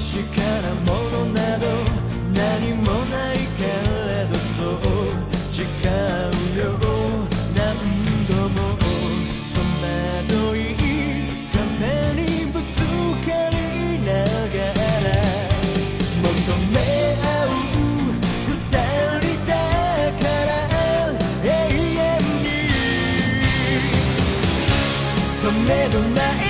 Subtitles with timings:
[0.00, 0.06] も
[1.10, 1.66] のなど
[2.32, 3.64] 何もないけ
[4.08, 4.80] れどそう
[5.52, 5.92] 誓う
[6.58, 6.62] よ
[7.54, 7.60] 何
[8.26, 8.56] 度も
[9.52, 10.58] 戸惑い
[11.52, 11.84] 壁
[12.16, 12.80] にぶつ
[13.26, 13.54] かり
[14.06, 15.08] ながら
[16.22, 16.24] 求
[16.72, 16.76] め
[17.20, 17.52] 合う
[18.48, 18.50] 二
[19.20, 19.52] 人だ
[20.18, 20.50] から
[21.44, 22.08] 永遠
[22.42, 22.48] に
[25.42, 26.49] 止めどない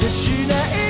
[0.00, 0.54] てしな
[0.86, 0.89] い